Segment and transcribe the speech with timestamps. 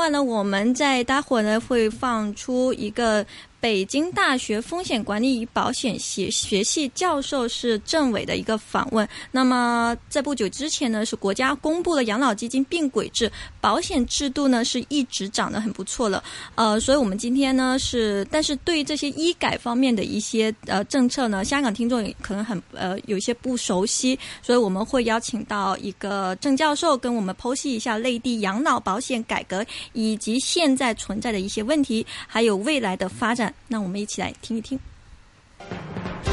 [0.00, 3.26] 外呢，我们在待会儿呢会放出一个。
[3.60, 9.06] 北京大学风险管理与保险学学系教授是郑伟的一个访问。
[9.30, 16.24] 那么在不久之前呢，是国家公布了养老基金并轨制，保险制度呢是一直涨得很不错了。
[16.54, 33.49] 呃，所以我们今天呢是，但是对于这些医改方面的一些呃政策呢，香港听众也可能很呃有些不熟悉，所以我们会邀请到一个郑教授跟我们剖析一下内地养老保险改革以及现在存在的一些问题，还有未来的发展。
[33.68, 34.78] 那我们一起来听一听。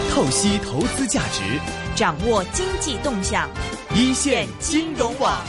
[0.09, 1.43] 透析投资价值，
[1.95, 3.49] 掌握经济动向，
[3.93, 5.45] 一线金融网。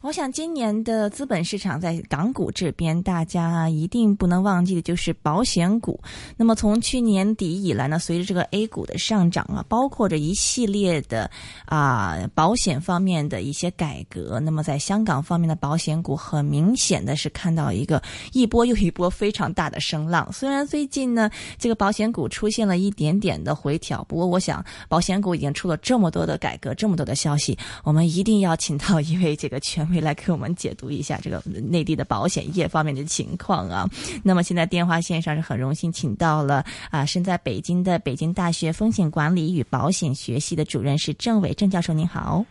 [0.00, 6.00] 我想今年的资本市场在港股这边，大家一定不能忘记的就是保险股。
[6.36, 11.28] 那么从去年底以来呢，随着这个 A 股的上涨啊，包括着一系列的
[11.64, 18.00] 啊保险方面的一些改革，那么在香港方面的保险股，很明显的是看到一个
[18.32, 20.32] 一波又一波非常大的声浪。
[20.32, 29.87] 虽然最近呢，这个保险股出现了一点点的回调，不过我想保险股已经出了这么多的改革，这么多的消息，我们一定要请到一位这个全。
[29.88, 33.88] 会来给我们解读一下这个内地的保险业方面的情况啊。
[34.22, 42.44] 那么现在电话线上是很荣幸请到了啊，身在北京的北京大学风险管理与保险学系的主任是郑伟郑教授，您好。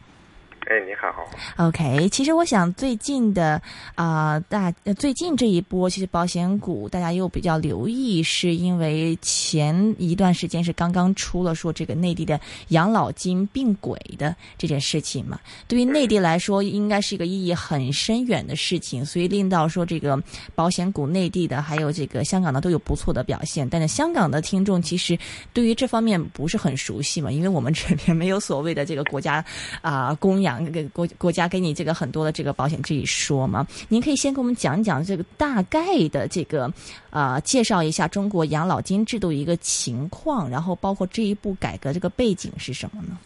[0.69, 1.25] 哎，你好。
[1.65, 3.61] OK，其实我想最近的
[3.95, 12.37] 啊大最近这一波，其实保险股大家又比较留意，是因为前一段时间是刚刚出了说这个内地的
[12.69, 15.39] 养老金并轨的这件事情嘛。
[15.69, 20.21] 对于内地来说，应该是一个意义很深远的事情，所以令到说这个
[20.53, 23.65] 保险股内地的还有这个香港的都有不错的表现。
[23.69, 25.17] 但是香港的听众其实
[25.53, 29.41] 对于这方面不是很熟悉嘛，因为我们这边没有所谓的这个国家
[29.81, 30.56] 啊供养。
[30.65, 33.65] 这个国国家给你这个很多的这个保险这一说吗？
[33.89, 36.71] 您可以先给我们讲一讲这个大概的这个
[37.09, 43.17] 啊，介绍一下中国养老金制度一个情况，然后包括这一步改革这个背景是什么呢？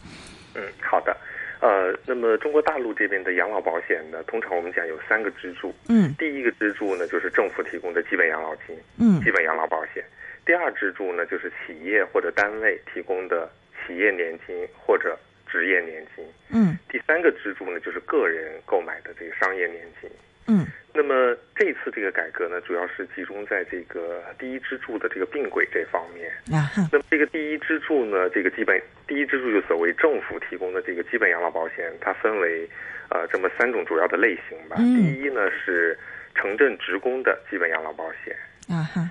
[0.55, 1.15] 嗯，好的，
[1.59, 10.03] 呃，那么中国大陆这边的养老保险呢，通常我们讲有三个支柱，嗯，第一个支柱呢就是政府提供的基本养老金，嗯，基本养老保险，
[10.45, 13.49] 第二支柱呢就是企业或者单位提供的
[13.87, 15.17] 企业年金或者。
[15.51, 20.09] 职业年金，嗯，第三个支柱呢，就是个人购买的这个商业年金，
[20.47, 26.31] 嗯，那么这次这个改革呢，主要是集中在这个第一支柱的这个并轨这方面。
[26.57, 26.71] 啊。
[26.91, 32.67] 那么这个第一支柱呢，这个基本第一支柱就所谓政府提供的这个基本养老保险，它分为
[33.09, 34.77] 呃这么三种主要的类型吧。
[34.77, 35.97] 第一呢是
[36.33, 38.35] 城镇职工的基本养老保险。
[38.69, 39.09] 啊哈，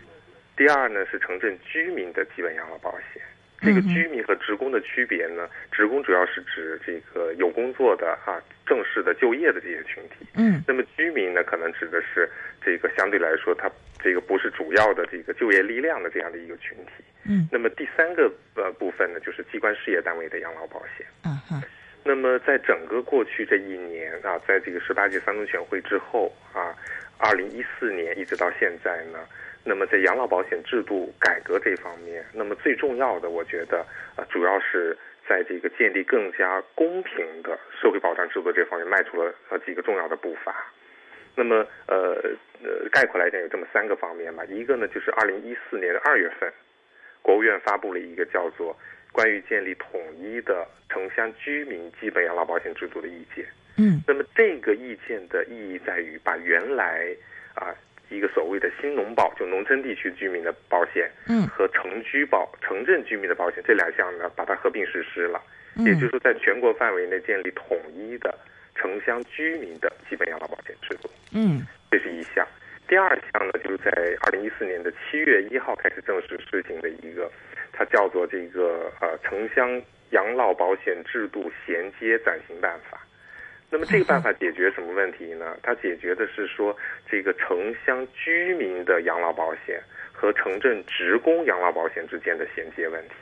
[0.56, 3.22] 第二呢是城镇居民的基本养老保险。
[3.62, 5.48] 这个居民和职工的区别呢？
[5.70, 10.26] 职工主要是指这个有工作的啊，正式的就业的这些群体。
[10.34, 10.64] 嗯。
[10.66, 12.28] 那么居民呢，可能指的是
[12.64, 13.70] 这个相对来说，它
[14.02, 17.04] 这个不是主要的这个就业力量的这样的一个群体。
[17.28, 17.46] 嗯。
[17.52, 21.06] 那么第三个呃部分呢，就是机关事业单位的养老保险。
[21.24, 21.62] 嗯哼。
[22.02, 26.74] 那么在整个过去这一年啊，在这个十八届三中全会之后啊，
[27.18, 29.18] 二零一四年一直到现在呢。
[29.62, 33.84] 那么在养老保险制度改革这方面，那么最重要的，我觉得
[34.16, 34.96] 啊，主要是
[35.28, 40.54] 在这个建立更加公平的社会保障制度这方面迈出了呃几个重要的步伐。
[41.36, 41.56] 那么
[41.86, 42.16] 呃
[42.64, 44.42] 呃，概括来讲有这么三个方面吧。
[44.46, 46.50] 一个呢，就是二零一四年的二月份，
[47.20, 48.74] 国务院发布了一个叫做
[49.12, 53.44] 《关于建立统一的城乡居民基本养老保险制度的意见》。
[53.76, 54.02] 嗯。
[54.06, 57.14] 那么这个意见的意义在于把原来
[57.54, 57.74] 啊。
[58.10, 65.40] 一个所谓的新农保，就农村地区居民的保险，嗯，和城居保、城镇居民的保险这两项呢，把它合并实施了，
[65.76, 68.36] 嗯，也就是说，在全国范围内建立统一的
[68.74, 72.46] 城乡居民的基本养老保险制度，嗯，这是一项。
[72.88, 73.90] 第二项呢，就是在
[74.22, 77.30] 二零一四年的七月一号开始正式实行的一个，
[77.72, 83.00] 它叫做这个呃城乡养老保险制度衔接暂行办法。
[83.70, 85.56] 那么这个办法解决什么问题呢？
[85.62, 86.76] 它解决的是说，
[87.08, 89.80] 这个城乡居民的养老保险
[90.12, 93.14] 和城镇职工养老保险之间的衔接问题。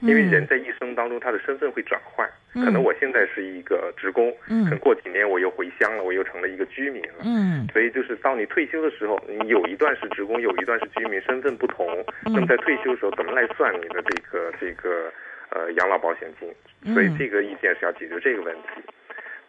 [0.00, 7.22] 因为人在一生当中，他的身份会转换，可能我现在是一个职工，可能过几年我又回乡了，我又成了一个居民了。
[7.24, 12.04] 嗯，所以就是到你退休的时候，你有一段是职工，有一段是居民，身份不同。
[12.24, 15.10] 那么在退休的时候，怎么来算你的这个这个
[15.50, 16.52] 呃养老保险金？
[16.92, 18.82] 所以这个意见是要解决这个问题。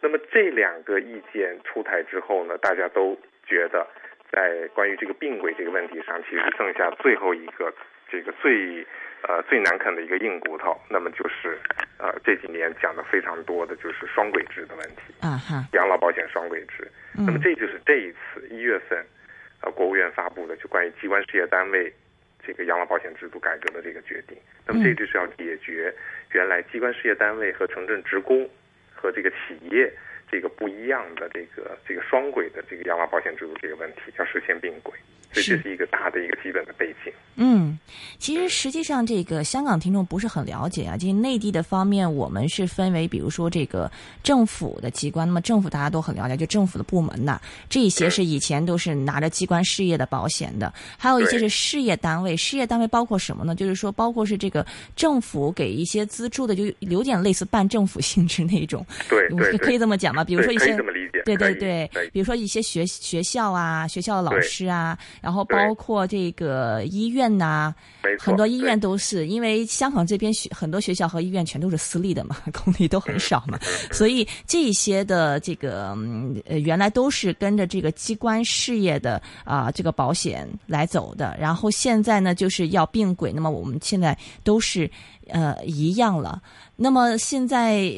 [0.06, 3.84] 那么这两个意见出台之后呢，大家都觉得，
[4.30, 7.74] 在关于这个并轨这个问题上，其实剩下最后一个
[8.08, 8.86] 这个最
[9.26, 11.58] 呃最难啃的一个硬骨头，那么就是
[11.98, 16.88] 呃这几年讲的非常多的就是双轨制的问题啊哈，养老保险双轨制。
[17.12, 19.04] 那么这就是这一次一月份，
[19.62, 21.92] 呃，国务院发布的就关于机关事业单位
[22.46, 24.38] 这个养老保险制度改革的这个决定。
[24.68, 25.92] 那么这就是要解决
[26.30, 28.48] 原来机关事业单位和城镇职工
[28.96, 29.92] 和这个企业
[30.30, 34.98] 这个不一样的这个这个双轨的这个养老保险制度这个问题，要实现并轨。
[35.32, 37.12] 所以这是一个大的一个基本的背景。
[37.38, 37.78] 嗯，
[38.18, 40.96] 其实实际上这个香港听众不是很了解啊。
[40.96, 43.90] 这内地的方面，我们是分为，比如说这个
[44.22, 47.38] 政府的机关，那么政府大家都很了解，就政府的部门呐，
[47.68, 52.34] 这一些是以前都是拿着机关事业的保险的，还有一些是事业单位。
[52.34, 53.54] 事业单位包括什么呢？
[53.54, 54.64] 就是说，包括是这个
[54.94, 58.84] 政府给一些资助的，就有点类似半政府性质那种。
[59.10, 60.24] 对对，可以这么讲吗？
[60.24, 60.74] 比如说一些。
[61.26, 64.96] 对对对，比如说一些学学校啊，学校的老师啊。
[65.26, 67.74] 然后包括这个医院呐，
[68.20, 73.58] 很多医院都是因为香港这边学很多学校和医院全都是私立的嘛，公立都很少嘛，
[73.90, 75.98] 所以这些的这个
[76.44, 84.88] 呃原来都是跟着这个机关事业的啊这个保险来走的，然后现在呢就是要并轨，那么我们现在都是
[85.26, 86.40] 呃一样了。
[86.76, 87.90] 那么现在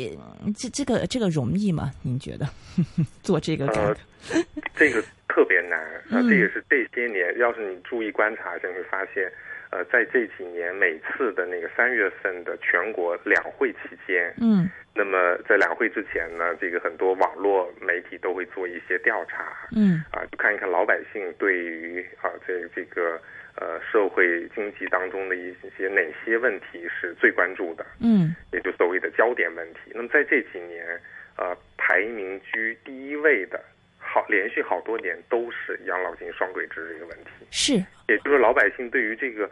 [0.56, 1.92] 这这个这个容易吗？
[2.00, 2.48] 您觉得
[3.22, 3.96] 做这个改革？
[4.74, 5.02] 这个。
[5.28, 5.78] 特别难
[6.10, 6.18] 啊！
[6.28, 9.30] 这也是这些年，要是你注意观察，就会发现，
[9.70, 19.44] 呃，在这几年每次的那个三月份的全国两会期间，嗯，那么在两会之前呢，这个很多网络媒体都会做一些调查，
[19.76, 23.20] 嗯，啊，就看一看老百姓对于啊这这个
[23.54, 29.92] 呃社会经济当中的一些哪些问题是最关注的，嗯，也就所谓的焦点问题。
[29.94, 31.00] 那么在这几年，
[31.36, 33.62] 呃，排名居第一位的。
[34.10, 37.74] 好，连续好多年都是养老金双轨制这个问题，是，
[38.08, 39.48] 也就是说老百姓对于这个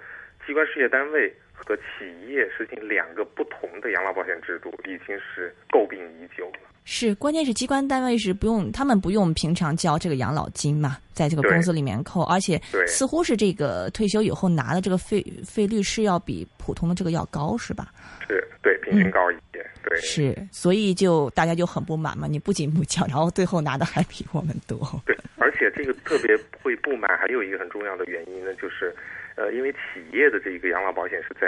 [0.46, 1.82] 机关事业单位和企
[2.26, 6.60] 业实行两个不同的养老保险制度，已经是诟病已久了。
[6.88, 17.92] 是，关键是机关单位是不用，他们不用平常交这个养老金嘛，在这个工资里面扣，而且似乎是这个退休以后拿的这个费费率是要比普通的这个要高，是吧？
[18.28, 20.00] 是对，平均高一点，对。
[20.00, 24.78] 是，所以就大家就很不满嘛，你不仅不交，然后最后拿的还比我们多。
[25.04, 28.94] 对，而且这个特别会不满，还有一个很重要的原因呢，就是。
[29.36, 31.46] 呃，因为企业的这个养老保险是在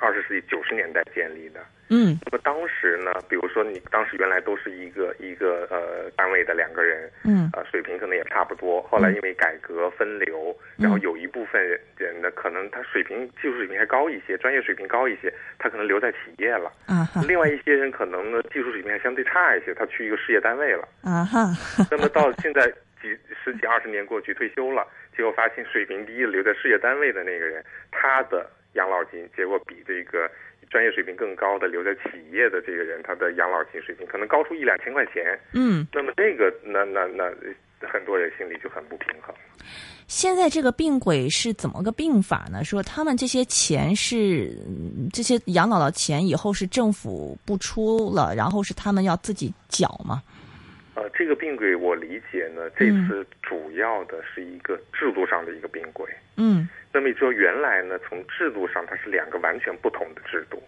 [0.00, 11.62] 二十世纪九十年代建立的，嗯，那么当时呢，比如说你当时原来都是一个一个呃单位的两个人，嗯，呃水平可能也差不多，后来因为改革分流，然后有一部分
[11.96, 21.46] 人呢，可能他水平技术水平还高一些，专业水平高一些，他可能留在企业了，啊哈，另外一些人可能呢技术水平还相对差一些，他去一个事业单位了，啊哈，
[21.92, 22.72] 那么到现在。
[23.00, 23.08] 几
[23.44, 24.86] 十几二十年过去，退休了，
[25.16, 30.30] 结果发现水平低的留在事业单位的那个人，他的养老金结果比这个
[30.70, 35.38] 专业水平更高的留在企业的这个人，他的养老金水平可能高出一两千块钱。
[35.52, 37.24] 嗯，那么这个，那那那
[37.88, 39.34] 很多人心里就很不平衡。
[40.06, 42.64] 现在这个并轨是怎么个并法呢？
[42.64, 44.52] 说他们这些钱是
[45.12, 50.20] 这些养老的钱，以后是政府不出了，然后是他们要自己缴吗？
[51.20, 56.10] 呃，这个并轨我理解呢，这次主要的是一个制度上的一个并轨。
[56.38, 60.62] 嗯，那么你说原来呢，从制度上它是两个完全不同的制度，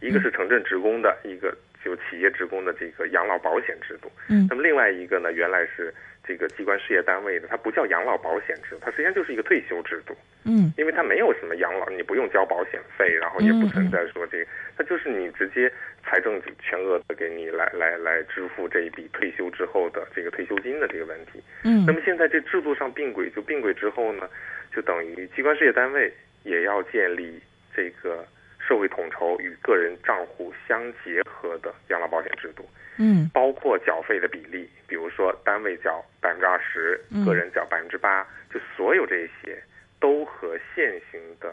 [0.00, 4.12] 一个是城镇职工的，一个就企业职工的这个养老保险制度。
[4.28, 5.92] 嗯，那么另外一个呢，原来是。
[6.26, 10.16] 这个机关事业单位的，它不叫养老保险制，它实际上就是一个退休制度。
[10.44, 15.70] 嗯，因为它没有什么养老，你不用交保险费，然后也不存在说这个，它就是你直接
[16.02, 21.42] 财政全额的给你来来来支付这一笔退休之后的这个退休金的这个问题。
[21.62, 24.28] 嗯，那么现在这制度上并轨，就并轨之后呢，
[24.74, 26.12] 就等于机关事业单位
[26.42, 27.40] 也要建立
[27.74, 28.26] 这个
[28.66, 32.68] 社会统筹与个人账户相结合的养老保险制度。
[32.96, 39.60] 嗯，包括缴费的比例，比如说单位缴百分之二十，个人缴百分之八，就所有这些
[39.98, 41.52] 都和现行的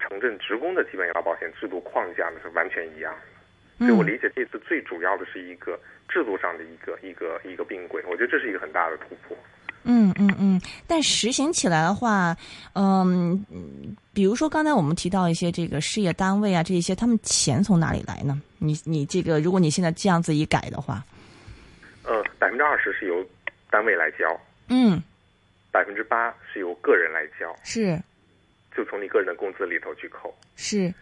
[0.00, 3.86] 城镇职工的基本养老保险制度框架呢是完全一样的。
[3.86, 9.36] 所以我理解这次最主要的是一个制度上的一个一个一个并轨，我觉得这是一个很大的突破。
[9.84, 12.36] 嗯嗯嗯，但实行起来的话，
[12.74, 13.44] 嗯，
[14.12, 18.40] 比如说刚才我们提到一些这个事业单位啊，这一些他们钱从哪里来呢？
[18.58, 21.04] 你你这个，如果你现在这样子一改的话，
[22.02, 23.24] 呃，百分之二十是由
[23.70, 24.24] 单位来交，
[24.68, 25.02] 嗯，
[25.70, 28.00] 百分之八是由个人来交，是，
[28.74, 30.92] 就从你个人的工资里头去扣，是。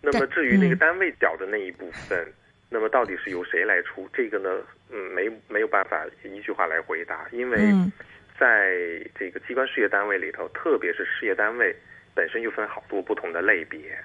[0.00, 2.26] 那么至于那个单位缴的那一部分，
[2.68, 4.08] 那么到底是由谁来出？
[4.12, 4.50] 这个呢，
[4.90, 7.72] 嗯，没没有办法一句话来回答，因为。
[8.38, 8.72] 在
[9.18, 11.74] 这个机关事业单位里头，特别是事业单位
[12.14, 13.96] 本身又分好多不同的类别。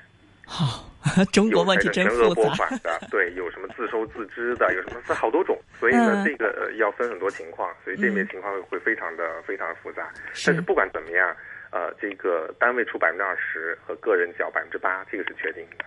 [0.45, 0.89] 好，
[1.31, 2.55] 中国问题真复杂。
[2.55, 10.12] 款的， 对，有什么自收自支的，有什么分好多种，所以呢，这个要分很多情况，所以这面情况会非常的非常的复杂。
[10.45, 11.36] 但是不管怎么样，
[11.71, 15.86] 呃，这个单位出百分之二十和个人缴百分之八，这个是确定的。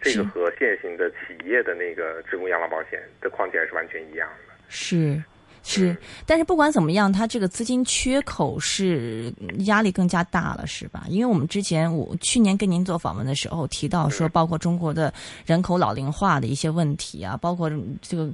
[0.00, 4.54] 这个和现行的企业的那个职工养老保险的框架是完全一样的。
[4.68, 5.22] 是。
[5.62, 9.32] 是，但是不管怎么样，它这个资金缺口是
[9.66, 11.04] 压力更加大了，是吧？
[11.08, 15.12] 因为我们之前我去年跟您做访问的时候提到说，包括中国的
[15.44, 18.30] 人口老龄化的一些问题啊，包括这个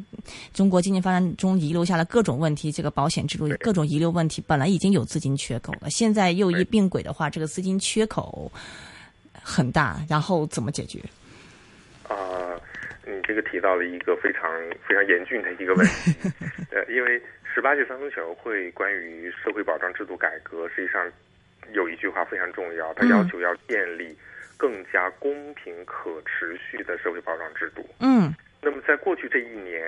[0.52, 8.50] 中国经济发展中遗留下来各种问题，这个保险制度各种遗留问题，本来已经有资金缺口了，现在又一并轨的话，这个资金缺口
[9.42, 11.02] 很大，然后怎么解决？
[13.24, 14.50] 你这个提到了一个非常
[14.86, 16.12] 非常严峻的一个问题，
[16.70, 17.20] 呃，因为
[17.54, 21.10] 十八届三中全会关于社会保障制度改革，实际上
[21.72, 24.14] 有一句话非常重要，它要求要建立
[24.58, 27.82] 更加公平可持续的社会保障制度。
[28.00, 29.82] 嗯，那么在过去这一年，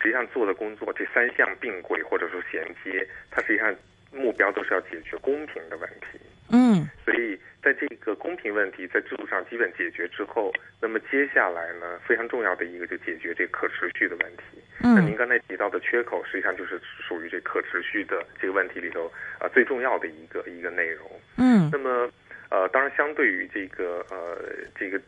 [0.00, 3.74] 实际上做的工作，这三项并轨或者说衔接，它实际上
[4.12, 6.20] 目标都是要解决公平的问题。
[6.52, 7.36] 嗯，所以。
[7.62, 10.50] 在这个公平问题在制度上基本解决之后，
[10.80, 14.62] 那么接下来呢，非常重要的一个就解决这可持续的问题。
[14.82, 21.06] 嗯，那您刚才提到的缺口，实际上就是属于这可持续的这个问题里头啊最重要的一个一个内容。
[21.36, 22.10] 嗯，那么
[22.48, 24.38] 呃，当然相对于这个呃
[24.74, 24.98] 这个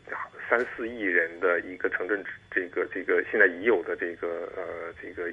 [0.51, 5.33] 三四亿人的一个城镇这个这个现在已有的这个呃这个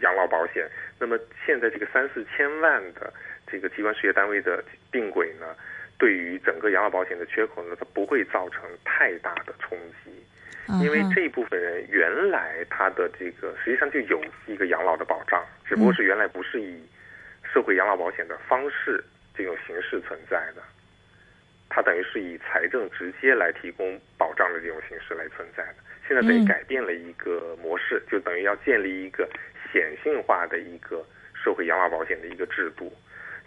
[0.00, 0.66] 养老保险，
[0.98, 3.12] 那么现在这个三四千万的
[3.46, 5.54] 这个机关事业单位的并轨呢？
[5.98, 10.10] 对于整个养老保险的缺口呢，它不会造成太大的冲击，
[10.80, 16.80] 因为这一部分人原来他的这个实际上就有一个养老的保障，只不过是原来不是以
[17.42, 19.02] 社会养老保险的方式
[19.34, 20.62] 这种形式存在的，
[21.68, 25.74] 它等于是以财政直接来提供保障的这种形式来存在的。
[26.06, 29.28] 现在等于改变了一个模式，就等于要建立一个
[29.72, 32.92] 显性化的一个社会养老保险的一个制度。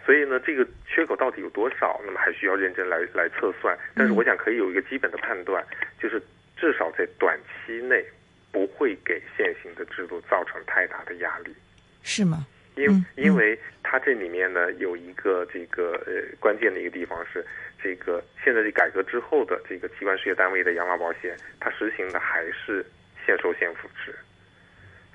[0.04, 2.00] 所以呢，这个缺口到底有多少？
[2.04, 3.78] 那么还需要认真来来测算。
[3.94, 5.64] 但是我想可以有一个基本的判断，
[6.00, 6.20] 就是
[6.56, 8.04] 至少在短期内
[8.50, 11.54] 不会给现行的制度造成太大的压力。
[12.02, 12.44] 是吗？
[12.74, 17.46] 因因为它这里面呢有一个这个呃关键的一个地方是，
[17.80, 22.84] 这个现在这改革之后的这个机关事业单位的养老保险，它实行的还是
[23.24, 24.12] 现收现付制。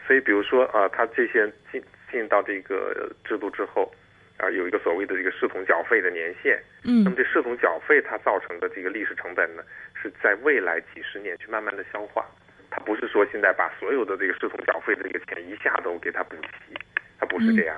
[0.07, 3.93] 所以比如说啊，它这些进进到这个制度之后。
[4.37, 9.63] 啊，有一个所谓的这个视同缴费的年限，嗯，那么这视同缴费它造成的这个历史成本呢，
[9.99, 12.25] 是在未来几十年去慢慢的消化，
[12.69, 16.73] 它不是说现在把所有的这个视同缴费的这个钱一下都给它补齐，
[17.19, 17.75] 它不是这样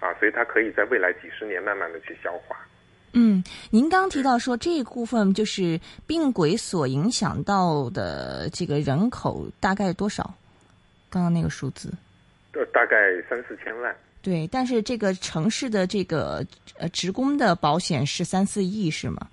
[0.00, 2.56] 的，啊，所以它可以在未来几十年慢慢的去消化。
[3.12, 10.34] 嗯，您刚提到说这一部分就是病轨所影响到的这个人口大概多少？
[11.10, 11.92] 刚刚那个数字？
[12.52, 12.96] 呃，大概
[13.28, 13.94] 三四千万。
[14.20, 16.44] 对，但是这个城市的这个
[16.76, 19.28] 呃职工的保险是三四亿是吗？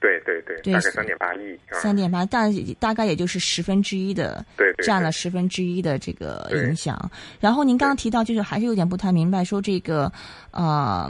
[0.00, 6.98] 对对对，大概三点八亿，三点八，大大概也就是十分之一的，对，占了十分之一的这个影响。
[7.38, 10.10] 然后您刚刚提到，就是还是有点不太明白，说这个，
[10.52, 11.06] 呃，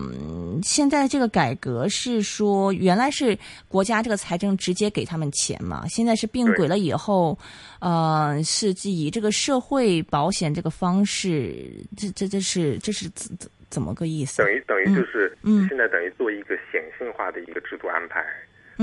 [0.62, 7.38] 现在这个改革是说原来是国家这个财政直接给他们钱嘛，现在是并轨了以后，
[7.78, 11.54] 呃，是以这个社会保险这个方式，
[11.97, 14.42] 这这这是这是怎怎怎么个意思？
[14.42, 18.20] 等于等于就是，嗯，现在等于做一个显性化的一个制度安排。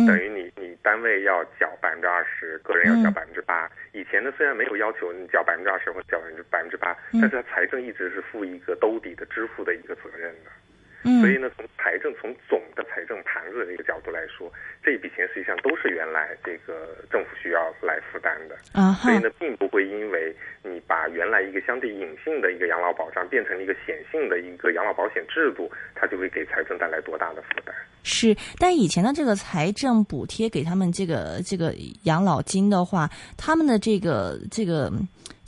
[0.06, 3.70] 等于你你单位要缴百分之二十，个人要缴百分之八。
[3.94, 10.52] 以前呢，虽然没有要求你缴百分之二十或缴百分之百分之八，但是它财政一直是负一个兜底的支付的一个责任的。
[11.22, 14.52] 所以呢，从财政从总的财政盘子的一个角度来说，
[14.88, 18.56] 这笔钱实际上都是原来这个政府需要来负担的。
[18.72, 27.76] 啊所以呢，并不会因为你把原来一个相对隐性的一个养老保障变成了一个显性的一个养老保险制度，它就会给财政带来多大的负担。
[28.04, 34.90] 是，但以前的这个财政补贴给他们这个这个养老金的话，他们的这个这个。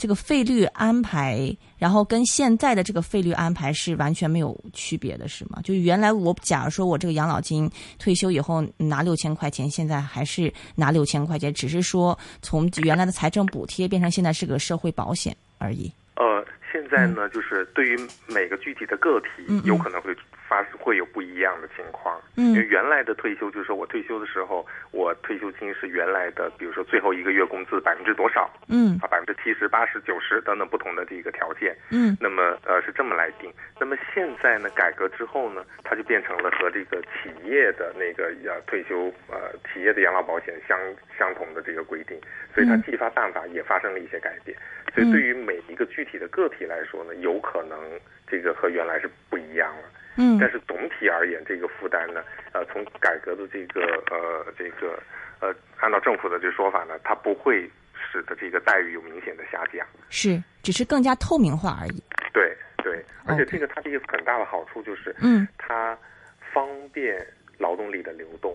[0.01, 5.59] 这个费率安排，然后跟现在的这个费率安排是完全没有区别的，是吗？
[5.61, 15.91] 就原来我假如说我这个养老金退休以后拿六千块钱，现在还是拿六千块钱，只是说从原来的财政补贴变成现在是个社会保险而已。
[16.15, 20.13] 呃，现在呢，就是对于每个具体的个体，有可能会
[20.49, 22.19] 发会有不一样的情况。
[22.35, 31.77] 嗯因为原来的退休就是说我退休的时候，我退休金是原来的，比如说最后一个月工资百分之多少嗯啊，百分之七十、八十、九十等等不同的这个条件。
[31.91, 33.53] 嗯那么呃是这么来定。
[33.79, 40.77] 那么现在呢，改革之后呢，它就变成了和这个企业的那个呃退休呃企业的养老保险相
[41.17, 42.19] 相同的这个规定，
[42.55, 44.57] 所以它嗯计发办法也发生了一些改变。
[44.95, 47.77] 所以对于每一个具体的个体来说呢，有可能
[48.27, 49.83] 这个和原来是不一样了。
[50.19, 52.21] 嗯但是总体而言，这个负担呢，
[52.51, 55.01] 呃，从改革的这个呃这个
[55.39, 57.71] 呃，按照政府的这说法呢，它不会
[58.11, 59.87] 使得这个待遇有明显的下降。
[60.09, 62.03] 是，只是更加透明化而已。
[62.33, 65.97] 对对，而且这个它的一个很大的好处就是，嗯它
[66.53, 67.25] 方便
[67.57, 68.53] 劳动力的流动。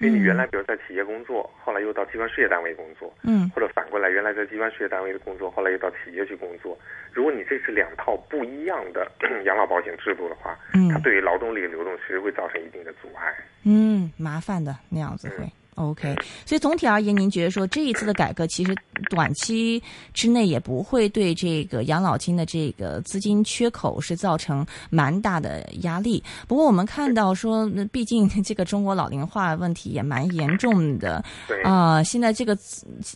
[0.00, 6.76] 因为你原来比如在企业工作，后来又到机关事业单位工作，嗯或者反过来，原来在机关事业单位的工作，后来又到企业去工作。
[7.12, 9.10] 如果你这是两套不一样的
[9.46, 13.32] 养老保险制度的话，嗯它对于劳动力的流动其实会造成一定的阻碍。
[13.64, 15.46] 嗯，麻烦的那样子会。
[15.74, 16.14] OK，
[16.46, 18.74] 所以总体而言，您觉得说这一次的改革，其实
[19.10, 26.22] 短期之内也不会对这个养老金的这个资金缺口是造成蛮大的压力。
[26.46, 32.56] 不过我们看到说，那毕竟这个中国老龄化问题也蛮严重的对，啊、现在这个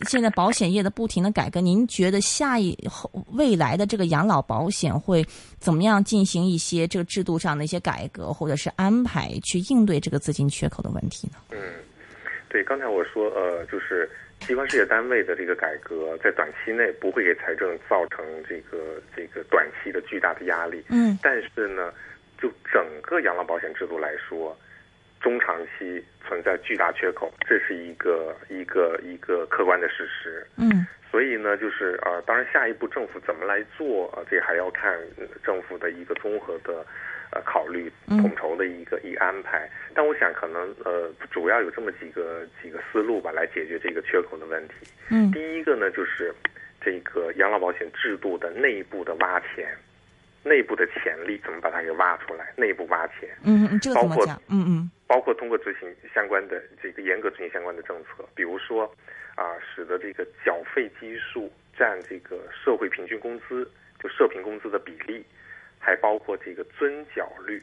[0.07, 5.25] 现在保险业的不停的改革，您觉得下一后未来的这个养老保险会
[5.59, 11.37] 怎么样进行一些这个制度上的一些改革，或者是安排去应对这个资金缺口的问题呢？
[11.51, 11.57] 嗯，
[12.49, 20.83] 对，刚才我说，呃，就是机关事业单位的这个改革，在短期内不会给财政造成这个这个短期的巨大的压力。
[20.89, 21.93] 嗯但是呢，
[22.41, 24.57] 就整个养老保险制度来说，
[25.21, 30.45] 中长期存在巨大缺口，这是一个一个一个客观的事实。
[30.57, 36.85] 嗯所以呢，就是呃，当然下一步政府怎么来做，呃，这还要看呃政府的一个综合的
[37.31, 39.67] 呃考虑、嗯统筹的一个一个安排。
[39.95, 44.73] 但我想可能呃，主要有这么几个几个思路吧，来解决这个缺口的问题。
[45.09, 46.33] 嗯第一个呢，就是
[46.79, 49.75] 这个养老保险制度的内部的挖钱，
[50.43, 52.53] 内部的潜力怎么把它给挖出来？
[52.55, 53.29] 内部挖钱。
[53.43, 54.41] 嗯，嗯这个怎么包括讲？
[54.47, 58.85] 嗯嗯包括通过执行相关的这个严格执行相关的政策，比如说
[59.35, 63.67] 啊，使得这个缴费基数占这个社会平均工资，
[64.01, 65.25] 就社平工资的比例，
[65.79, 67.59] 还包括这个遵缴率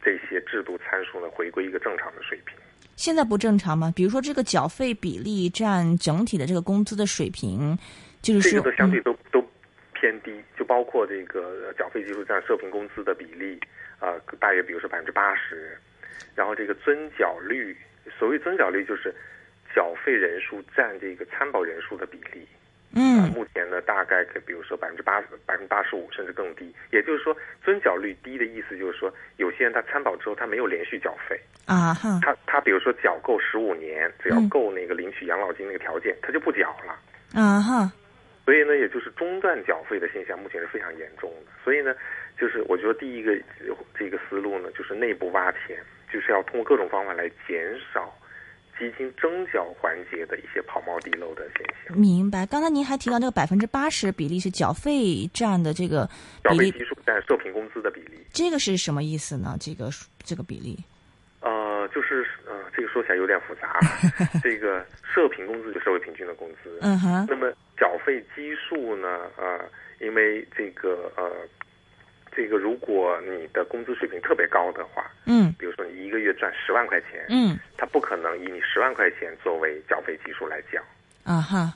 [0.00, 2.56] 这些制度参数呢，回归一个正常的水平。
[2.94, 3.92] 现在不正常吗？
[3.96, 7.76] 比如说这个缴费比例占整体的这个工资的水平，
[8.22, 9.44] 就是说这个都相对都、都
[10.00, 13.58] 偏低，就包括这个呃缴费基数占社平工资的比例，
[13.98, 15.76] 啊、大约比如说百分之八十，
[16.36, 17.76] 然后这个增缴率，
[18.18, 19.12] 所谓增缴率就是
[19.74, 22.46] 缴费人数占这个参保人数的比例，
[22.94, 32.20] 啊，嗯目前呢大概可比如说百分之八十、百分之八十五甚至更低，也就是说增缴率低的意思就是说，有些人他参保之后他没有连续缴费，啊哈。
[32.22, 34.48] 他他比如说缴够十五年，只要嗯。
[34.48, 36.98] 够那个领取养老金那个条件，他就不缴了。
[37.34, 37.92] 啊哈
[38.48, 41.52] 所以呢，也就是中断缴费的现象目前是非常严重的。
[41.62, 41.94] 所以呢，
[42.40, 43.32] 就是我觉得第一个
[43.68, 45.78] 呃这个思路呢，就是内部挖潜，
[46.10, 48.10] 就是要通过各种方法来减少
[48.78, 51.94] 基金征缴环节的一些跑冒滴漏的现象。
[51.94, 52.46] 明白。
[52.46, 56.08] 刚才您还提到这个百分之八十比例是缴费占的这个
[56.42, 59.58] 缴费比例，基数占社平工资的比例，这个是什么意思呢？
[59.60, 59.90] 这个
[60.24, 60.82] 这个比例？
[61.42, 62.47] 呃，就是呃，
[62.78, 63.80] 这个说起来有点复杂。
[64.40, 69.26] 这个社平工资就社会平均的工资，嗯哼那么缴费基数呢？
[69.36, 69.58] 呃，
[69.98, 71.28] 因为这个呃，
[72.30, 80.80] 这个如果你的工资水平特别高的话，嗯比如说你一个月赚十万块钱，嗯它不可能以你十万块钱作为缴费基数来缴，
[81.24, 81.74] 啊哈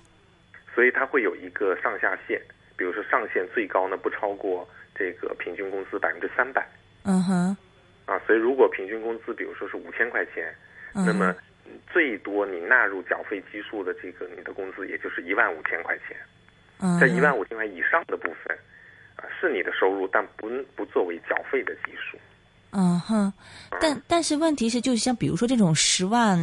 [0.73, 2.41] 所以它会有一个上下限。
[2.77, 6.65] 比如说上限最高呢不超过这个平均工资百分之三百
[7.05, 7.57] 嗯哼
[8.07, 10.57] 啊，所以如果平均工资比如说是五千块钱，嗯
[10.95, 11.35] 那么
[11.93, 16.17] 最多你纳入缴费基数的这个你的工资也就是一万五千块钱。
[16.85, 18.57] 嗯在一万五千块以上的部分，
[19.17, 22.19] 啊、是你的收入，但不不作为缴费的基数。
[22.75, 23.31] 嗯哼，
[23.81, 26.39] 但但是问题是，就是像比如说这种十万，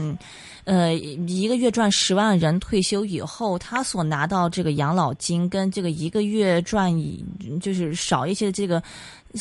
[0.64, 7.26] 呃，一个月赚十万人退休以后，他所拿到这个养老金跟这个一个月赚一
[7.60, 8.82] 就是少一些的这个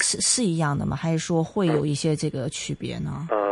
[0.00, 0.96] 是是一样的吗？
[0.96, 3.28] 还是说会有一些这个区别呢？
[3.30, 3.47] 呃，有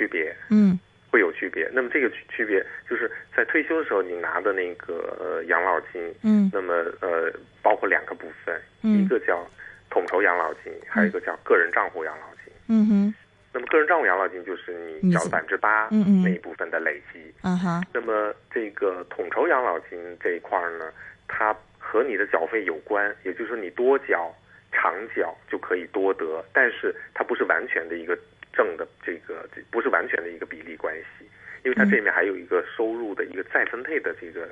[0.00, 0.78] 区别，嗯
[1.10, 1.68] 会有区别。
[1.74, 7.30] 那么这个区区别就是在退休的时候你拿的那个呃养老金，嗯那么呃
[7.62, 9.46] 包括两个部分，嗯一个叫
[9.90, 12.52] 统筹养老金，还有一个叫个人账户养老金。
[12.68, 13.14] 嗯哼
[13.52, 17.18] 那么个人账户养老金就是你缴百分之八那一部分的累积。
[17.42, 20.90] 嗯哈那么这个统筹养老金这一块呢，
[21.28, 24.32] 它和你的缴费有关，也就是说你多缴
[24.70, 28.16] 长缴就可以多得，但是它不是完全的一个
[28.52, 31.24] 正的这个，这不是完全的一个比例关系，
[31.64, 34.48] 因为它这里面还有一个收入的一个再分配的这个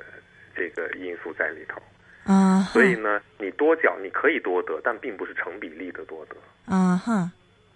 [0.55, 1.81] 这个因素在里头。
[2.25, 6.35] 啊，所以呢，你多缴你可以多得，但并不是成比例的多得。
[6.71, 7.31] 啊哈，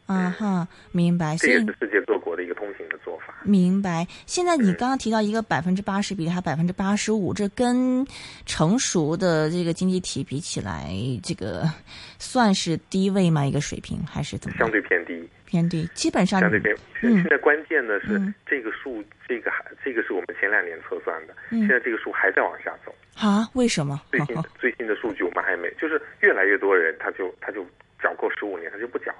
[0.05, 1.35] 啊哈，明白。
[1.37, 3.33] 这也是世界各国的一个通行的做法。
[3.43, 4.05] 明白。
[4.25, 8.05] 现在你刚刚提到一个百分之八十比例，还百分之八十五，这跟
[8.45, 10.91] 成熟的这个经济体比起来，
[11.23, 11.69] 这个
[12.19, 13.45] 算是低位吗？
[13.45, 14.57] 一个水平还是怎么？
[14.57, 15.27] 相对偏低。
[15.45, 16.75] 偏低，基本上相对偏。
[16.99, 22.93] 现在关键呢是嗯这个数，这个还这个是我们前两年测算的，嗯现在这个数还在往下走。
[23.15, 23.47] 啊？
[23.53, 24.01] 为什么？
[24.09, 27.63] 最新的 最新的数据我们还没，就是越来越多人他就他就
[28.01, 29.17] 缴够十五年，他就不缴了。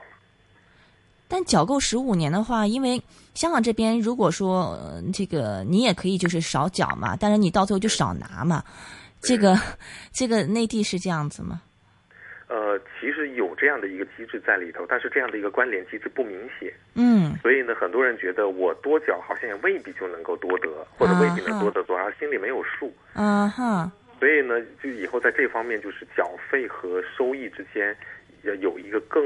[1.34, 3.02] 但缴够十五年的话，因为
[3.34, 8.64] 香港这边如果说、呃这个你也可以就是少缴嘛，但是你到最后就少拿嘛。
[9.20, 9.58] 这个
[10.12, 11.60] 这个内地是这样子吗？
[12.50, 20.70] 呃，其实有这样的一个机制在里头，但是这样的一个关联机制不明显，嗯所以呢，很多人觉得我多缴好像也未必就能够多得，
[21.00, 22.94] 或者未必能多得多少，心里没有数。
[23.14, 27.98] 啊哈所以呢，就以后在这方面，就是缴费和收益之间
[28.44, 29.26] 要有一个更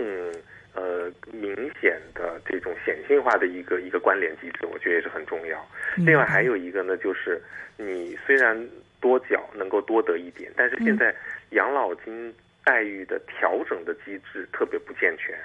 [0.77, 5.57] 呃明显的这种显性化的一个一个关联机制，我觉得也是很重要。
[5.97, 7.41] 另外还有一个呢，就是
[7.77, 8.55] 你虽然
[9.01, 11.13] 多缴能够多得一点，但是现在
[11.51, 15.35] 养老金待遇的调整的机制特别不健全。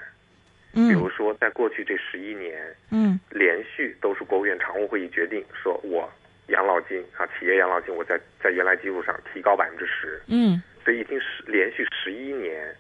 [0.75, 0.89] 嗯。
[0.89, 3.19] 比如嗯说，在过去这十一年，嗯。
[3.31, 6.11] 连续都是国务院常务会议决定说，我
[6.49, 10.63] 养老金啊，企业养老金我在在原来基础上提高百分之十，嗯。
[10.85, 12.75] 所以已经十连续十一年，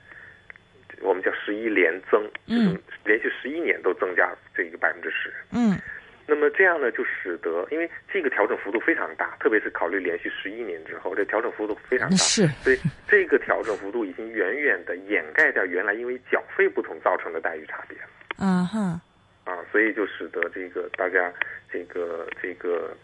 [1.02, 2.66] 我们叫十一连增，嗯。
[2.66, 5.32] 就是连续十一年都增加这个百分之十。
[5.52, 5.78] 嗯。
[6.24, 12.46] 那么这样呢，就使得因为这个调整幅度非常大，特别是考虑连续十一年之后，这调整幅度非常大，是。
[12.62, 17.98] 所以这个调整幅度已经远远的掩盖掉原来因为缴费不同造成的待遇差别。
[17.98, 18.04] 了。
[18.38, 19.00] 啊哈。
[19.44, 21.32] 啊，所以就使得这个大家
[21.70, 22.96] 这个这个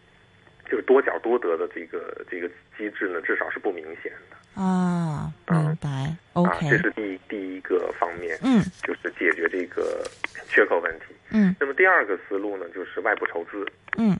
[0.70, 4.62] 就是多缴多得的这个这个机制呢，至少是不明显的。
[4.62, 5.88] 啊，明白。
[5.88, 10.02] 啊，OK，这是第一第一个方面，嗯就是解决这个
[10.48, 11.06] 缺口问题。
[11.30, 13.66] 嗯那么第二个思路呢，就是外部筹资。
[13.96, 14.16] 嗯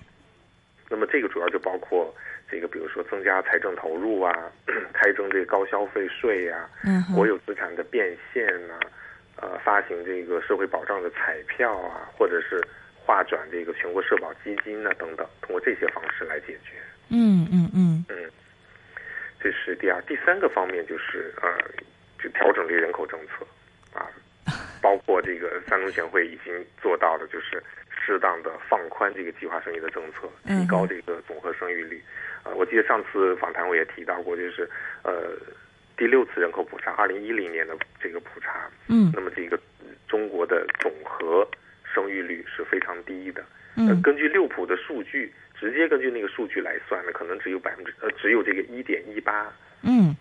[0.91, 2.15] 那么这个主要就包括
[2.51, 4.33] 这个，比如说增加财政投入啊，
[4.95, 8.75] 开征这个高消费税呀、嗯国有资产的变现呐、
[9.37, 12.59] 呃，发行这个社会保障的彩票啊，或者是
[13.05, 16.73] 划转这个全国社保基金呐、等等，通过这些方式来解决。
[17.11, 18.17] 嗯嗯嗯嗯，
[19.41, 21.49] 这是第二，第三个方面就是呃，
[22.23, 23.47] 就调整这个人口政策
[23.95, 24.11] 啊，
[24.83, 32.03] 包括这个三中全会已经做到的，就是适当的放宽这个计划生育的政策，提高这个总和生育率。
[32.43, 34.69] 啊、我记得上次访谈我也提到过，就是
[35.03, 35.37] 呃，
[35.97, 39.59] 第六次人口普查，二零一零年的这个普查，嗯那么这个
[40.09, 41.47] 中国的总和
[41.85, 43.43] 生育率是非常低的。
[43.77, 49.53] 呃嗯，根据六普的数据，直接根据那个数据来算呢，可能只有百分之呃只有这个一点一八。
[49.83, 50.17] 嗯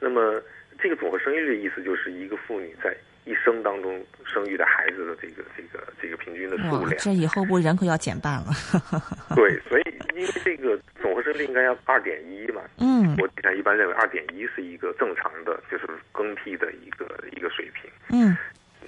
[0.00, 0.42] 那么
[0.80, 6.96] 这个总和生育率意思就是一个妇女在一生当中生育的孩子的这个这个这个平均的数哇，量。
[6.98, 8.46] 这以后不人口要减半了。
[9.36, 9.82] 对，所以
[10.14, 17.88] 因为这个总和生育率应该要二点一嘛，嗯我际上一般认为二点一是一个正常的，就是更替的一个一个水平。
[18.10, 18.36] 嗯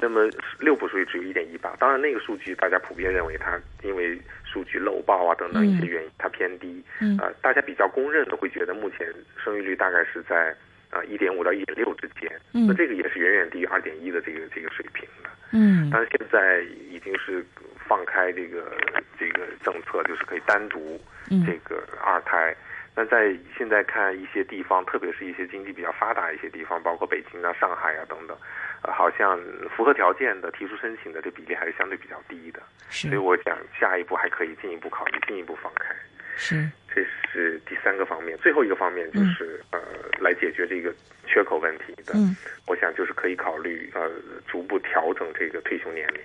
[0.01, 0.29] 那么
[0.59, 6.83] 六普数据只有一点一八，当然那个数据大家普遍认为它因为数据漏报啊等等一些原因，它偏低。
[7.01, 9.07] 嗯呃，大家比较公认的会觉得目前
[9.43, 10.55] 生育率大概是在
[10.91, 15.31] 啊一点五到一点六之间，嗯那这个也是远远低于二点一的这个这个水平的。
[15.53, 17.45] 嗯但是现在已经是
[17.87, 18.77] 放开这个
[19.19, 22.55] 这个政策，就是可以单独嗯这个二胎。
[22.97, 28.37] 那在现在看一些地方，特别是一些经济比较发达一些地方，包括北京啊、上海啊等等，
[28.83, 29.41] 呃，好像
[29.77, 32.63] 符合条件的提出申请的这比例还是相对比较低的。
[32.91, 35.95] 是所以我想下一步还可以进一步考虑，进一步放开。
[36.37, 39.81] 是这是第三个方面，最后一个方面就是、呃，
[40.21, 40.95] 来解决这个
[41.27, 42.15] 缺口问题的。
[42.15, 44.11] 嗯我想就是可以考虑呃，
[44.47, 46.21] 逐步调整这个退休年龄。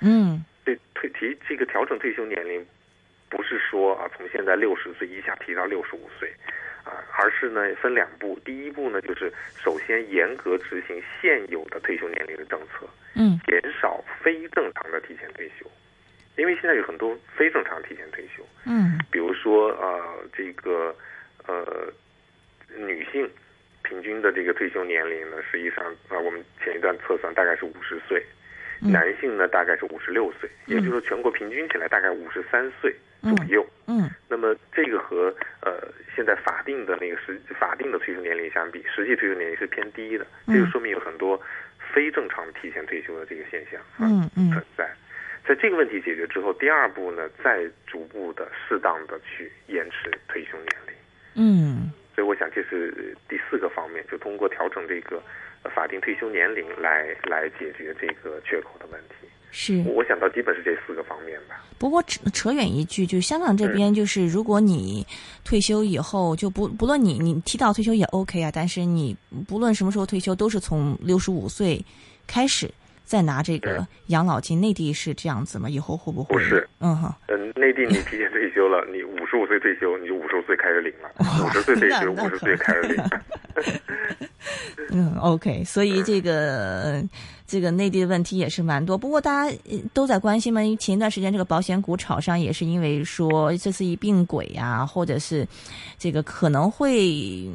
[0.00, 2.64] 嗯对退提这个调整退休年龄，
[3.34, 6.32] 不是说啊从现在六十岁一下提到六十五岁，
[6.84, 8.38] 啊，而是呢分两步。
[8.44, 15.68] 第一步呢就是首先严格执行现有的退休年龄的政策，嗯减少非正常的提前退休，
[16.36, 20.00] 因为现在有很多非正常提前退休，嗯比如说呃
[20.32, 20.94] 这个
[21.48, 21.92] 呃
[22.76, 23.28] 女性
[23.82, 28.24] 平均的这个退休年龄呢，实际上啊、呃我们前一段测算大概是五十岁。
[28.92, 33.66] 男性呢大概是五十六岁，也就是说全国平均起来大概五十三岁左右。
[33.86, 41.40] 嗯，那么这个和呃现在法定的那个实法定的退休年龄相比，实际退休年龄是偏低的，这就说明有很多
[41.92, 44.50] 非正常提前退休的这个现象嗯嗯。
[44.52, 44.90] 存在。
[45.46, 50.94] 在这个问题解决之后，第二步呢，再逐步的、适当的去延迟退休年龄。
[51.36, 51.73] 嗯
[52.34, 55.22] 我想这是第四个方面，就通过调整这个
[55.62, 59.28] 呃法定退休年龄来来解决这个缺口的问题。
[59.52, 59.84] 是。
[59.86, 61.64] 我想到基本是这四个方面吧。
[61.78, 65.06] 不过扯扯远一句，就香港这边，就是如果你
[65.44, 69.16] 退休以后，就不不论你你提早退休也 OK 啊，但是你
[69.46, 71.84] 不论什么时候退休，都是从六十五岁
[72.26, 72.68] 开始
[73.04, 74.60] 再拿这个养老金。
[74.60, 75.68] 内地是这样子吗？
[75.68, 76.34] 以后会不会？
[76.34, 77.14] 不是，嗯哼。
[77.28, 81.08] 嗯，内地你提前退休了， 你五十五岁退休，你就五十五岁开始领了；
[81.44, 83.04] 五十岁退休，五十岁开始领。
[84.90, 87.02] 嗯，OK，所以这个
[87.46, 89.56] 这个内地的问题也是蛮多，不过大家
[89.92, 90.62] 都在关心嘛。
[90.62, 95.46] 因为前一段时间这个保险股炒上，也是因为说这次一并轨啊，或者是
[95.98, 97.46] 这个可能会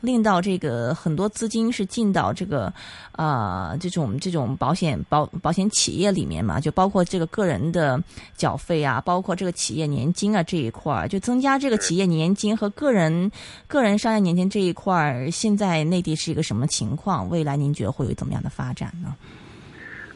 [0.00, 2.72] 令到这个很多资金是进到这个
[3.12, 8.02] 啊、呃、这种这种保险保保险企业里面嘛，就包括这个个人的
[8.34, 13.30] 缴费啊，包括这个企业年金啊这一块儿，就增加这个企业年金和个人
[13.66, 17.28] 个人商业年金这一块儿，现在内地是一个什么情况？
[17.28, 19.14] 未来您觉得会有怎么样的发展呢？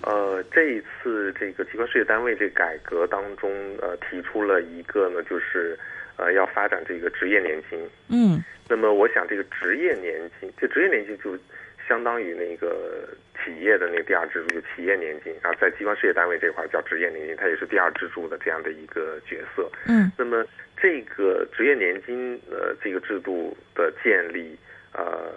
[0.03, 5.79] 呃，这一次这个机关事业单位这改革当中，呃，提出了一个呢，就是
[6.17, 7.79] 呃要发展这个职业年金。
[8.09, 8.43] 嗯。
[8.69, 11.39] 那么我想，这个职业年金，这职业年金就
[11.87, 13.09] 相当于那个
[13.45, 19.71] 企业的那个第二支柱，就企业年金啊，在机关事业单位这块叫职业年金，它也是第二支柱的这样的一个角色。
[19.87, 20.11] 嗯。
[20.19, 20.45] 那么
[20.77, 24.59] 这个职业年金呃这个制度的建立，
[24.95, 25.33] 呃，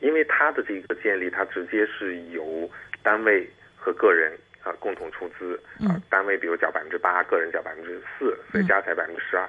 [0.00, 2.68] 因为它的这个建立，它直接是由
[3.02, 9.48] 单位和个人啊、呃、共同出资啊、呃，单位比如缴百分之八，个人缴百分之四，所以加起来百分之十二。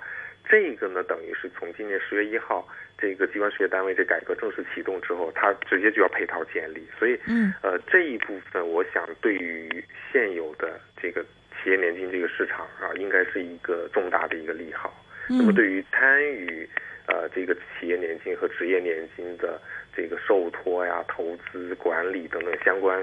[0.50, 6.86] 这个呢，等于是从今年十月一号，这个机关事业单位这改革正式启动之后，它直接就要配套建立。
[7.00, 14.94] 所以，嗯，呃，这一部分我想对于现有的这个企业年金这个市场啊，应该是一个重大的一个利好。
[15.30, 16.70] 嗯、那么，对于参与
[17.08, 19.62] 呃这个企业年金和职业年金的
[19.96, 23.02] 这个受托呀、投资管理等等相关。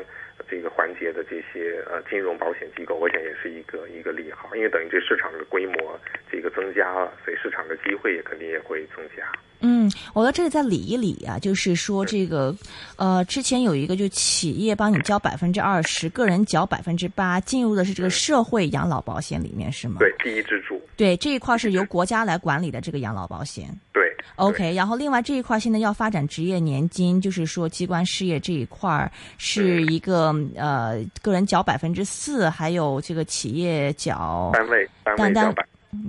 [0.48, 5.98] 这个环节的这些呃金融保险机构，我想也是一个一个利好，因为等于这市场的规模
[6.31, 9.24] 这个增加了，所以市场的机会也肯定也会增加。
[9.62, 12.55] 嗯，我在这里再理一理啊，就是说这个
[12.96, 19.96] 呃，之前有一个就企业帮你交百分之二十，个人缴百分之八，进入的是这个社会养老保险里面是吗？
[19.98, 20.81] 对，第一支柱。
[20.96, 23.68] 对，这一块是由国家来管理的这个养老保险。
[23.92, 24.10] 对。
[24.37, 35.54] OK，然后另外这一块现在要发展职业年金，就是说机关事业这一块是一个呃个人缴百分之四，还有这个企业缴单位单位交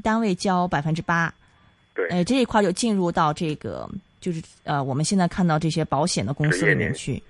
[0.04, 1.34] 单位交百分之八。
[1.94, 7.22] 对，呃，这一块就进入到这个就是呃我们现在看到这些保险的公司里面去。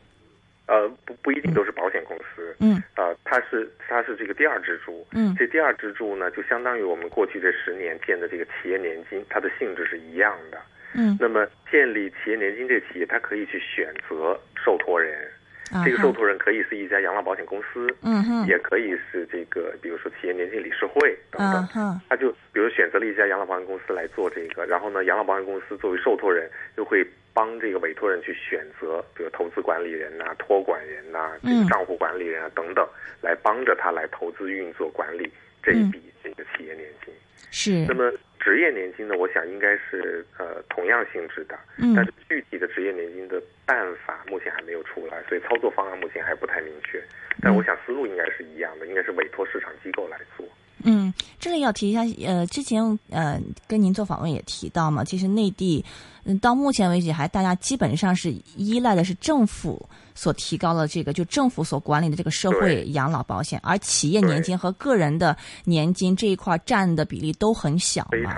[0.68, 2.56] 呃，不不一定都是保险公司。
[2.60, 2.76] 嗯。
[2.96, 5.06] 啊、呃，它是它是这个第二支柱。
[5.12, 5.36] 嗯。
[5.38, 10.58] 这第二支柱呢，就相当于我们过去这十年建的这个企业年金，它的性质是一样的。
[10.94, 15.28] 嗯，那么建立企业年金这个企业，它可以去选择受托人，
[15.72, 32.86] 啊、这个受托人可以是一家养老保险公司，嗯哼，也可以是这个，比如说企业年金理事会等等，啊、他就比如选择了一家养老保险公司来做这个，然后呢，养老保险公司作为受托人，又会帮这个委托人去选择，比如投资管理人呐、啊、托管人呐、啊、这个账户管理人啊等等，
[33.22, 35.32] 来帮着他来投资运作管理
[35.64, 37.14] 这一笔这个企业年金。
[37.50, 37.86] 是。
[37.88, 38.12] 那么。
[38.44, 47.02] 职业年金呢，我想应该是呃同样性质的，嗯，但是具体的职业年金的办法目前还没有出来，所以操作方案目前还不太明确。
[47.42, 50.46] 但我想思路应该是一样的，应该是委托市场机构来做。
[50.84, 55.84] 嗯，这里要提一下，呃，之前呃跟您做访问也提到嘛，其实内地
[56.24, 68.36] 嗯到目前为止还大家基本上是依赖的是政府所提高的这个就政府所管理的这个社会养老保险，而企业年金和个人的年金这一块占的比例都很小嘛。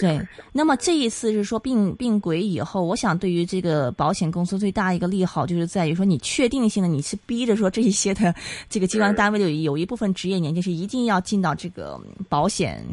[0.00, 0.20] 对，
[0.52, 8.34] 那么这一次是说并并轨以后，我想对于这个保险公司最大一个利好就是在于说，你确定性的你是逼着说这一些的
[8.68, 12.84] 这个机关单位有有一部分职业年金是一定要进到这个保险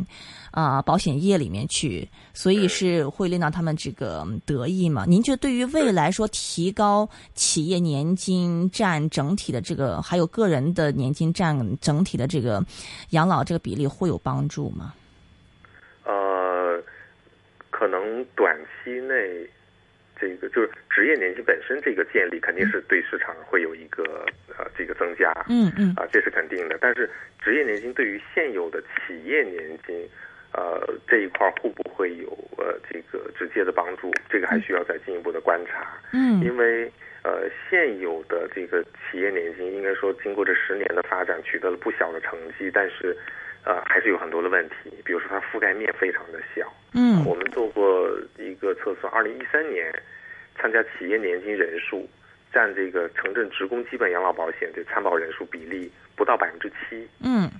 [0.51, 5.05] 啊、保险业里面去，所以是会令到他们这个得益嘛。
[5.07, 12.65] 您觉得对于未来说提高企业年金占整体的这个，还有个人的年金占整体的这个
[13.11, 14.93] 养老这个比例会有帮助吗？
[17.77, 17.87] 呃。
[17.87, 19.47] 可能短期内
[20.19, 24.25] 这个就是职业年金本身这个建立肯定是对市场会有一个
[24.57, 26.77] 呃这个增加，嗯嗯啊，这是肯定的。
[26.81, 27.07] 但是
[27.39, 30.09] 职业年金对于现有的企业年金，
[30.53, 34.11] 呃这一块会不会有呃这个直接的帮助？
[34.27, 35.87] 这个还需要再进一步的观察。
[36.11, 36.91] 嗯因为
[37.23, 43.15] 呃现有的这个企业年金，应该说经过这十年的发展，取得了不小的成绩，但是
[43.67, 46.71] 呃还是有很多的问题，比如说它覆盖面非常的小。
[46.93, 49.93] 嗯我们做过一个测算，二零一三年
[50.57, 52.07] 参加企业年金人数
[52.53, 57.51] 占这个城镇职工基本养老保险的参保人数比例不到百分之七，嗯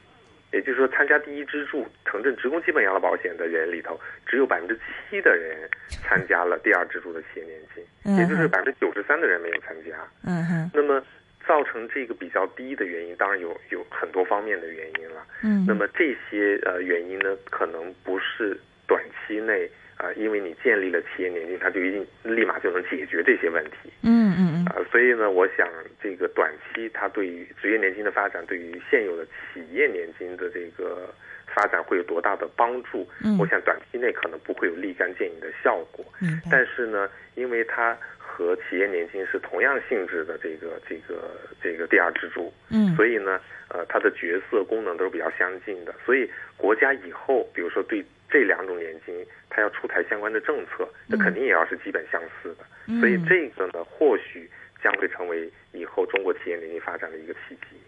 [0.53, 9.91] 也就是说，参加第一支柱城镇职工基本养老保险的人里头，只有百分之七的人参加了第二支柱的企业年金，嗯也就是百分之九十三的人没有参加。
[10.23, 11.03] 嗯哼那么
[11.47, 15.25] 造成这个比较低的原因，当然有有很多方面的原因了。
[15.43, 18.57] 嗯那么这些呃原因呢，可能不是
[18.87, 25.67] 短期内啊、呃因为你建立了企业年金，它就一定立马就能解决这些问题嗯嗯嗯啊、所以呢，我想
[26.03, 31.13] 这个短期它对于职业年金的发展，对于现有的企业年金的这个
[31.55, 33.07] 发展会有多大的帮助？
[33.23, 36.05] 嗯我想短期内可能不会有立竿见影的效果。
[36.21, 37.97] 嗯但是呢，因为它
[38.37, 45.95] 和企业年金是同样性质的这个这个这个第二支柱，嗯所以呢，呃，它的角色功能都是比较相近的。
[46.05, 52.65] 所以国家以后，比如说对这两种年金，它要出台相关的政策，那肯定也要是基本相似的。
[52.85, 54.47] 嗯所以这个呢，或许
[54.83, 57.81] 将会成为以后中国企业年金发展的一个契机。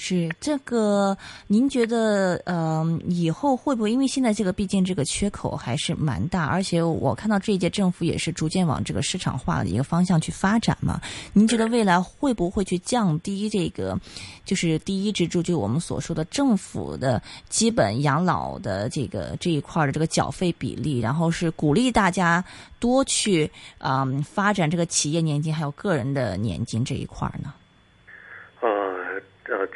[0.00, 3.90] 是这个，您觉得呃，以后会不会？
[3.90, 11.00] 因为现在这个毕竟这个缺口还是蛮大，而且我看到这一届政府也是逐渐往这个市场化的一个方向去发展嘛。
[11.32, 13.98] 您觉得未来会不会去降低这个，
[14.44, 22.42] 就是第一支柱，就我们所说的政府的基本养老的这个这一块的这个缴费比例，然后是鼓励大家
[22.78, 27.52] 多去嗯、发展这个企业年金还有个人的年金这一块呢？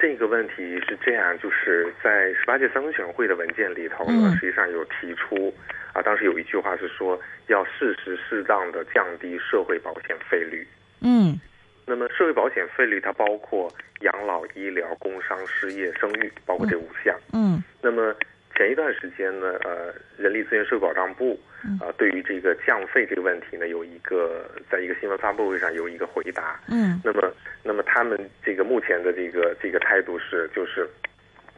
[0.02, 5.54] 这个问题是这样，就是在十八届三中全会的文件里头呢，嗯实际上有提出
[5.92, 10.66] 啊，当时有一句话是说要适时适当的降低社会保险费率。
[11.02, 11.38] 嗯
[11.86, 17.16] 那么社会保险费率它包括养老、医疗、工伤、失业、生育，包括这五项。
[17.32, 18.12] 嗯那么
[18.54, 21.38] 前一段时间呢，呃，人力资源社会保障部
[21.80, 26.60] 啊、呃对于这个降费这个问题呢，有一个在一个新闻发布会上有一个回答。
[26.68, 30.88] 嗯那么，那么他们这个目前的这个这个态度是，就是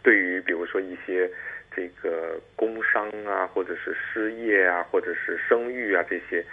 [0.02, 1.30] 对于比如说一些
[1.74, 6.44] 这个工伤啊，或者是失业啊，或者是生育啊这些，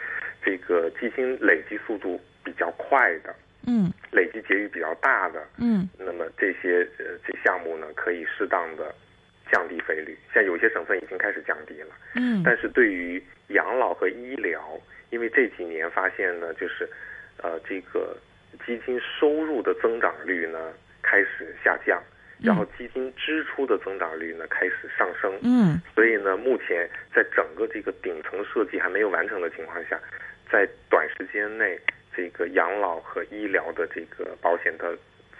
[0.43, 3.35] 这个基金累积速度比较快的，
[3.67, 8.93] 嗯累积结余比较大的，嗯那么这些呃这项目呢，可以适当的
[9.51, 10.17] 降低费率。
[10.33, 11.93] 现在有些省份已经开始降低了。
[12.15, 16.89] 嗯但是对于养老和医疗，因为这几年发现呢，就是，
[17.43, 18.17] 呃，这个
[18.65, 22.01] 基金收入的增长率呢开始下降，
[22.41, 25.37] 然后基金支出的增长率呢开始上升。
[25.43, 29.99] 嗯所以呢，目前在整个这个顶层设计还没有完成的情况下，
[30.49, 31.77] 在短时间内，
[32.15, 34.97] 这个养老和医疗的这个保险的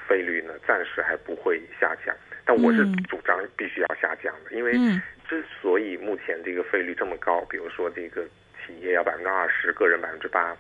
[0.08, 2.14] 费率呢，暂时还不会下降。
[2.46, 3.04] 但我是嗯。
[3.04, 5.02] 主张必须要下降的，因为嗯。
[5.28, 8.22] 之所以目前这个费率这么高，比如说这个
[8.60, 10.54] 企业要百分之二十，个人百分之八，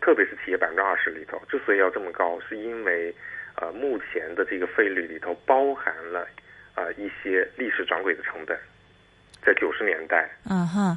[0.00, 3.12] 特别是企业百分之二十里头，之所以要这么高，是因为
[3.56, 6.28] 呃目前的这个费率里头包含了
[6.76, 8.56] 呃一些历史转轨的成本，
[9.44, 10.96] 在九十年代嗯哈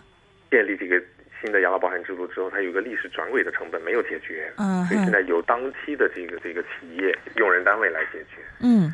[0.51, 1.01] 建立这个
[1.41, 8.37] 新的养老保险制度之后，它有一个历史转轨的成本没有解决，嗯所以现在由当期的这个这个企业用人单位来解决。
[8.59, 8.93] 嗯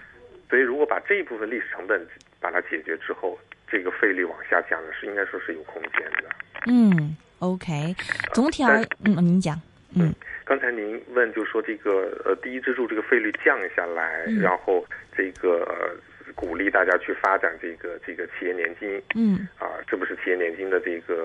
[0.49, 2.05] 所以如果把这一部分历史成本
[2.39, 6.29] 把它解决之后，这个费率往下降呢，是应该说是有空间的。
[6.67, 7.95] 嗯，OK，
[8.33, 9.59] 总体而嗯，您讲，
[9.95, 14.85] 嗯刚才您问就说这个呃第一支柱这个费率降下来，嗯然后
[15.17, 21.15] 这个、呃、鼓励大家去发展这个这个企业年金嗯啊，是不是企业年金的这个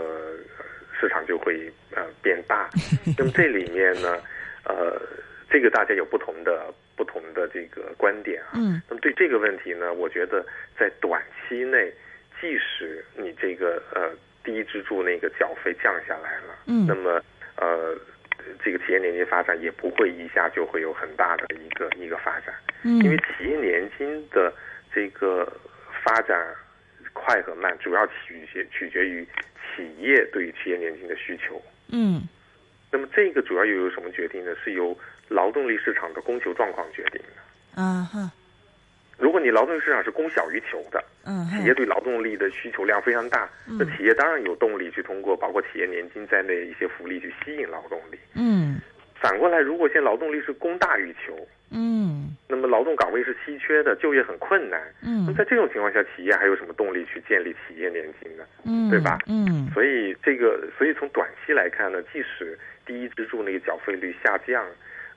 [0.58, 0.64] 呃
[0.98, 2.70] 市场就会呃变大？
[3.18, 4.16] 那么这里面呢，
[4.64, 4.98] 呃，
[5.50, 8.52] 这个大家有不同的不同的这个观点啊。
[8.56, 8.82] 嗯。
[8.86, 10.44] 那么对这个问题呢，我觉得
[10.78, 11.90] 在短期内，
[12.38, 14.10] 即使你这个呃
[14.44, 16.86] 第一支柱那个缴费降下来了，嗯。
[16.86, 17.22] 那么
[17.56, 17.96] 呃
[18.62, 23.00] 这个企业年金发展也不会一下就会有很大的一个一个发展，嗯。
[23.02, 24.52] 因为嗯企业年金的
[24.92, 25.50] 这个
[26.04, 26.54] 发展
[27.14, 29.26] 快和慢，主要取决取决于
[29.74, 31.62] 企业对于企业年金的需求。
[31.88, 32.20] 嗯
[32.92, 34.52] 那么这个主要又由什么决定呢？
[34.64, 34.96] 是由
[35.28, 37.42] 劳动力市场的供求状况决定的。
[37.76, 38.30] 嗯哼
[39.16, 48.18] 如果你劳动力市场是供小于求的，嗯，企业对劳动力的需求量非常大，那企业当然有动力去通过包括企业年金在内一些福利去吸引劳动力。
[48.34, 48.80] 嗯
[49.20, 51.36] 反过来，如果现在劳动力是供大于求，
[51.70, 52.19] 嗯
[52.50, 54.80] 那么劳动岗位是稀缺的，就业很困难。
[55.02, 58.44] 嗯那嗯在这种情况下，企业还有什么动力去建立企业年金呢？
[58.64, 64.66] 嗯，对吧嗯所以这个，所以从短期来看呢，即使第一支柱那个缴费率下降，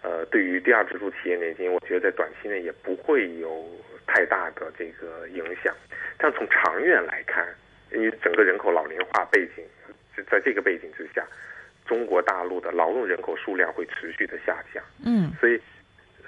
[0.04, 3.66] 呃，对于第二支柱企业年金，我觉得在短期内也不会有
[4.06, 5.74] 太大的这个影响。
[6.18, 7.46] 但从长远来看，
[7.92, 9.64] 因为整个人口老龄化背景，
[10.30, 11.26] 在这个背景之下，
[11.86, 14.84] 中国大陆的劳动人口数量会持续的下降。
[15.06, 15.60] 嗯所以，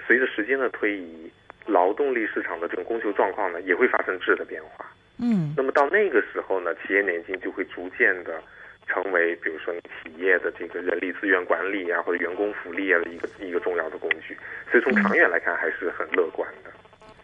[0.06, 1.30] 随着时间的推移，
[1.66, 4.86] 劳动力市场的这种供求状况呢，也会发生质的变化。
[5.18, 8.40] 嗯那么到那个时候呢，企业年金就会逐渐的
[8.86, 14.36] 成为，比如说你企业的这个人力资源管理啊，或者员工福利啊的一个一个重要的工具。
[14.70, 16.70] 所以从长远来看，还是很乐观的。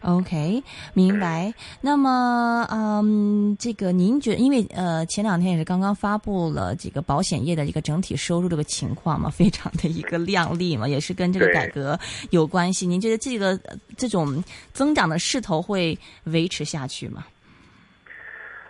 [0.03, 0.61] OK，
[0.93, 1.53] 明白。
[1.81, 11.97] 那么，嗯，这个您觉得因为呃前两天也是刚刚发布了这个保险业的一个整体收入这个情况嘛，非常的一个靓丽嘛，也是跟这个改革
[12.31, 12.85] 有关系。
[12.85, 14.43] 您觉得这个呃这种
[14.73, 17.25] 增长的势头会维持下去吗？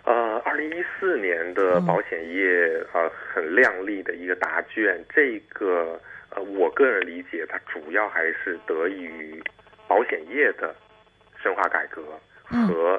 [0.04, 2.44] 呃，二零一四年的保险业
[2.92, 5.98] 呃很靓丽的一个答卷，这个
[6.30, 9.42] 呃我个人理解，它主要还是得益于
[9.88, 10.74] 保险业的
[11.44, 12.02] 深化改革
[12.50, 12.98] 嗯和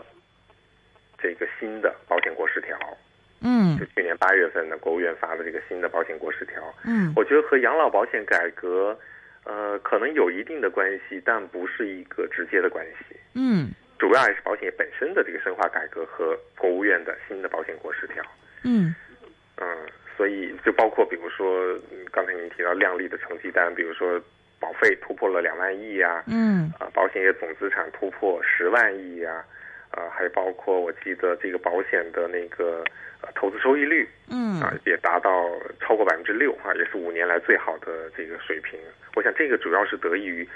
[1.18, 2.78] 这个新的保险国十条。
[3.42, 8.98] 嗯就去年八月份呢，国务院发的这个新的保险国十条，嗯我觉得和养老保险改革，
[9.44, 13.16] 呃，可能有一定的关系，但不是一个直接的关系。
[13.34, 18.24] 嗯主要还是保险业本身的这个深化改革和国务院的新的保险国十条。
[18.64, 18.94] 嗯
[19.58, 19.66] 嗯，
[20.18, 24.22] 所以就包括比如说，嗯刚才您提到靓丽的成绩单，比如说
[24.60, 29.44] 保费突破了两万亿呀、嗯啊，保险业总资产突破十万亿呀、
[29.92, 32.84] 啊，还包括我记得这个保险的那个
[33.22, 35.30] 呃投资收益率嗯啊，也达到
[35.80, 38.80] 超过百分之六啊，也是五年来最好的这个水平。
[39.16, 40.48] 我想这个主要是得益于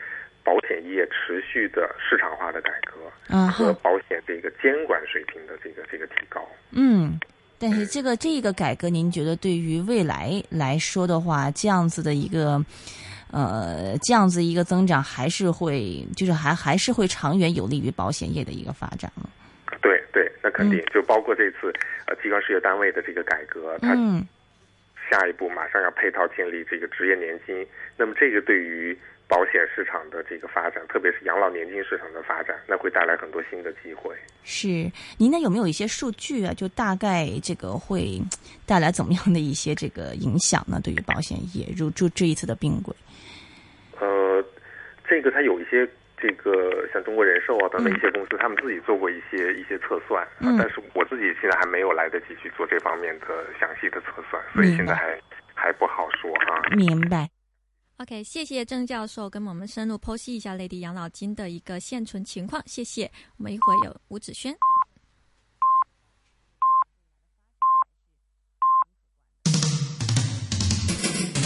[0.43, 6.47] 保险业持续的市场化的改革啊和保险这个监管水平的这个这个提高。
[6.72, 7.20] 嗯。
[7.62, 12.58] 但是这个这个改革，您觉得对于未来来说的话，这样子的一个，
[13.32, 19.30] 呃，这样子一个增长，还是会就是还还是会长远有利于保险业的一个发展吗？
[19.82, 21.72] 对对，那肯定嗯就包括这次
[22.08, 24.28] 呃机关事业单位的这个改革，它嗯
[25.10, 27.66] 下一步马上要配套建立这个职业年金，
[27.98, 34.16] 那么这个对于保险市场的这个发展，特别是养老年金市场的发展，那会带来很多新的机会。
[34.44, 36.54] 是，您那有没有一些数据啊？
[36.54, 38.20] 就大概这个会
[38.66, 40.82] 带来怎么样的一些这个影响呢？
[40.84, 43.09] 对于保险业，如就这一次的并轨，呃，
[45.10, 55.20] 这个它有一些这个像中国人寿啊等等一些公司，他们自己做过一些一些测算，啊嗯但是我自己现在还没有来得及去做这方面的详细的测算，所以现在还
[55.55, 57.30] 还不好说哈、明白。
[57.97, 63.10] OK，谢谢郑教授跟我们深入剖析一下内地养老金的一个现存情况，谢谢。
[63.38, 64.55] 我们一会儿有吴子轩。